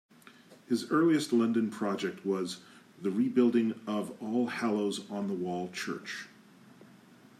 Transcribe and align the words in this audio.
His 0.67 0.89
earliest 0.89 1.31
London 1.31 1.69
project 1.69 2.25
was 2.25 2.61
the 2.99 3.11
rebuilding 3.11 3.79
of 3.85 4.19
All 4.19 4.47
Hallows-on-the-Wall 4.47 5.69
Church. 5.69 6.27